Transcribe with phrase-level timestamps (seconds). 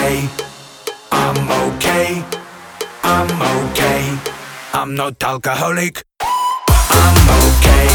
[0.00, 0.28] okay.
[1.12, 2.24] I'm okay.
[3.04, 4.18] I'm okay.
[4.72, 6.02] I'm not alcoholic.
[6.20, 7.88] I'm okay.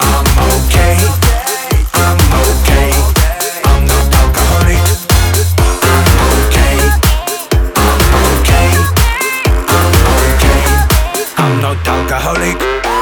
[0.00, 0.96] I'm okay.
[1.94, 2.90] I'm okay.
[3.64, 4.84] I'm not alcoholic.
[5.92, 6.06] I'm
[6.36, 6.76] okay.
[7.84, 8.68] I'm okay.
[9.72, 9.94] I'm
[10.28, 10.60] okay.
[11.38, 12.95] I'm not alcoholic.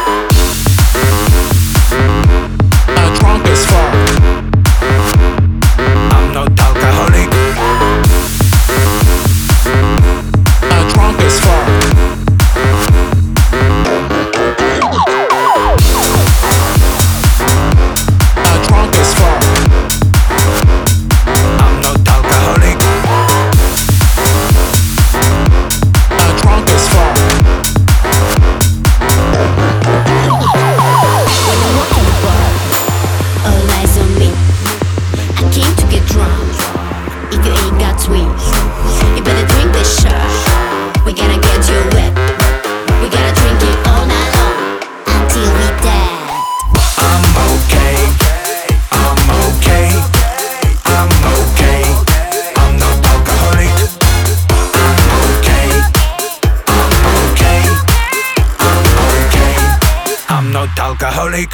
[61.14, 61.46] Holy